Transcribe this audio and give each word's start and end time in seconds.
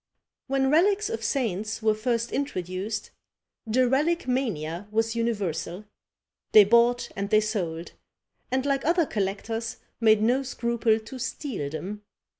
When 0.47 0.71
relics 0.71 1.11
of 1.11 1.23
saints 1.23 1.83
were 1.83 1.93
first 1.93 2.31
introduced, 2.31 3.11
the 3.67 3.87
relique 3.87 4.27
mania 4.27 4.87
was 4.89 5.15
universal; 5.15 5.85
they 6.53 6.63
bought 6.63 7.09
and 7.15 7.29
they 7.29 7.39
sold, 7.39 7.91
and, 8.49 8.65
like 8.65 8.83
other 8.83 9.05
collectors, 9.05 9.77
made 9.99 10.23
no 10.23 10.41
scruple 10.41 10.97
to 10.99 11.19
steal 11.19 11.69
them. 11.69 12.01